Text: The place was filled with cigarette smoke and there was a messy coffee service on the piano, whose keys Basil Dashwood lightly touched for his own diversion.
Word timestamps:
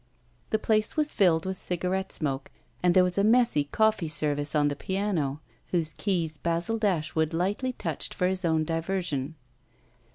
The 0.49 0.57
place 0.57 0.97
was 0.97 1.13
filled 1.13 1.45
with 1.45 1.57
cigarette 1.57 2.11
smoke 2.11 2.49
and 2.81 2.95
there 2.95 3.03
was 3.03 3.19
a 3.19 3.23
messy 3.23 3.65
coffee 3.65 4.07
service 4.07 4.55
on 4.55 4.69
the 4.69 4.75
piano, 4.75 5.41
whose 5.67 5.93
keys 5.93 6.39
Basil 6.39 6.79
Dashwood 6.79 7.35
lightly 7.35 7.73
touched 7.73 8.15
for 8.15 8.27
his 8.27 8.43
own 8.43 8.63
diversion. 8.63 9.35